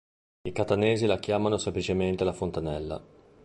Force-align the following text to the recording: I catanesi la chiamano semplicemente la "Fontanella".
I 0.41 0.51
catanesi 0.51 1.05
la 1.05 1.19
chiamano 1.19 1.57
semplicemente 1.57 2.23
la 2.23 2.33
"Fontanella". 2.33 3.03